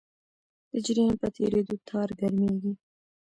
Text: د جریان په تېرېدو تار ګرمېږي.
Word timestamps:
د 0.71 0.73
جریان 0.85 1.13
په 1.21 1.27
تېرېدو 1.35 1.75
تار 1.89 2.09
ګرمېږي. 2.19 2.73